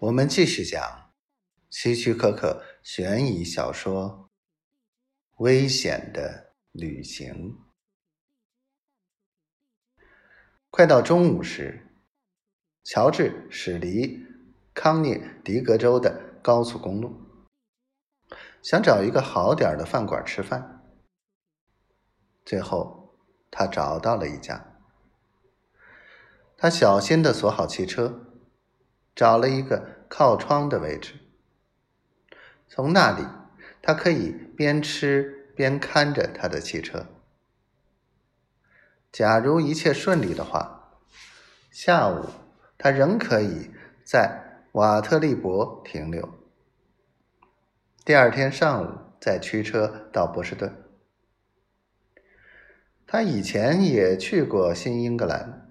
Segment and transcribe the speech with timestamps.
[0.00, 1.10] 我们继续讲
[1.70, 4.28] 希区柯克悬疑小说
[5.42, 7.56] 《危险的旅行》。
[10.68, 11.96] 快到中午时，
[12.84, 14.22] 乔治驶离
[14.74, 17.18] 康涅狄格州的高速公路，
[18.62, 20.84] 想找一个好点的饭馆吃饭。
[22.44, 23.16] 最后，
[23.50, 24.76] 他找到了一家。
[26.58, 28.25] 他小心的锁好汽车，
[29.16, 31.14] 找了一个靠窗的位置。
[32.68, 33.26] 从那里，
[33.82, 37.06] 他可以边吃边看着他的汽车。
[39.10, 41.00] 假如一切顺利的话，
[41.70, 42.26] 下午
[42.76, 43.70] 他仍可以
[44.04, 46.28] 在瓦特利伯停留。
[48.04, 50.84] 第二天上午再驱车到波士顿。
[53.06, 55.62] 他以前也去过新英格兰。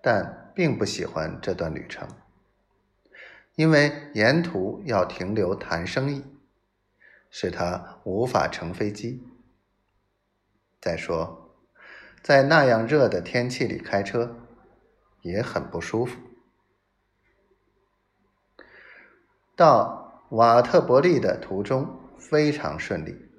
[0.00, 2.08] 但并不喜欢这段旅程，
[3.54, 6.24] 因为沿途要停留谈生意，
[7.30, 9.22] 使他无法乘飞机。
[10.80, 11.54] 再说，
[12.24, 14.36] 在那样热的天气里开车
[15.22, 16.18] 也很不舒服。
[19.54, 23.30] 到瓦特伯利的途中非常顺利，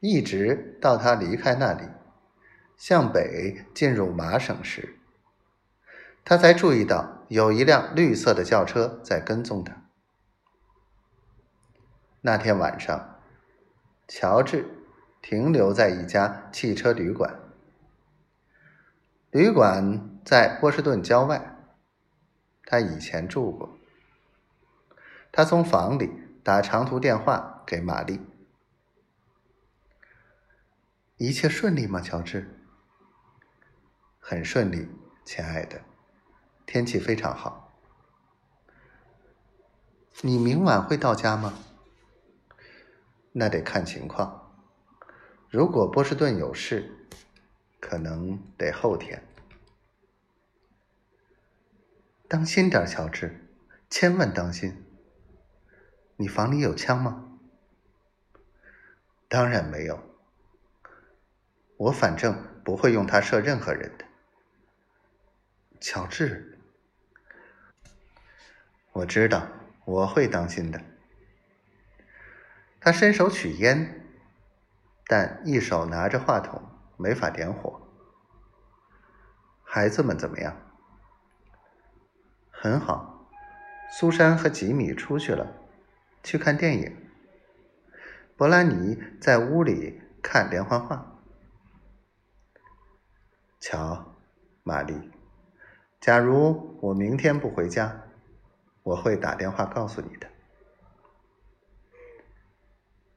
[0.00, 1.84] 一直到他离开那里，
[2.76, 4.96] 向北进入麻省时。
[6.24, 9.82] 他才注意到有一辆绿色的轿车在跟踪他。
[12.20, 13.18] 那天晚上，
[14.06, 14.68] 乔治
[15.22, 17.40] 停留在一家汽车旅馆。
[19.30, 21.56] 旅馆在波士顿郊外，
[22.64, 23.78] 他以前住过。
[25.32, 26.10] 他从房里
[26.42, 28.20] 打长途电话给玛丽
[31.16, 32.60] ：“一切顺利吗，乔治
[34.18, 34.88] ？”“很顺利，
[35.24, 35.80] 亲爱的。”
[36.72, 37.72] 天气非常好，
[40.20, 41.52] 你明晚会到家吗？
[43.32, 44.54] 那得看情况。
[45.48, 47.08] 如果波士顿有事，
[47.80, 49.20] 可能得后天。
[52.28, 53.48] 当心点，乔治，
[53.90, 54.86] 千万当心。
[56.18, 57.36] 你房里有枪吗？
[59.28, 60.00] 当然没有。
[61.78, 64.04] 我反正不会用它射任何人的，
[65.80, 66.58] 乔治。
[68.92, 69.46] 我知道，
[69.84, 70.82] 我会当心的。
[72.80, 74.04] 他伸手取烟，
[75.06, 76.60] 但一手拿着话筒，
[76.96, 77.80] 没法点火。
[79.62, 80.56] 孩子们怎么样？
[82.50, 83.28] 很好。
[83.92, 85.52] 苏珊和吉米出去了，
[86.22, 86.96] 去看电影。
[88.36, 91.20] 伯兰尼在屋里看连环画。
[93.60, 94.16] 瞧，
[94.62, 95.10] 玛丽，
[96.00, 98.09] 假如我明天不回家。
[98.82, 100.26] 我会打电话告诉你的。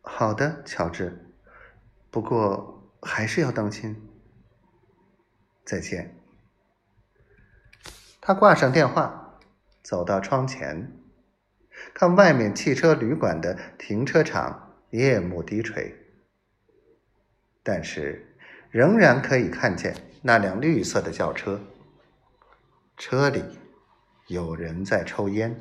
[0.00, 1.26] 好的，乔治。
[2.10, 4.08] 不过还是要当心。
[5.64, 6.16] 再见。
[8.20, 9.38] 他挂上电话，
[9.82, 10.92] 走到窗前，
[11.92, 15.94] 看外面汽车旅馆的停车场夜幕低垂，
[17.62, 18.36] 但是
[18.70, 21.60] 仍然可以看见那辆绿色的轿车，
[22.96, 23.44] 车里。
[24.28, 25.58] 有人在抽烟。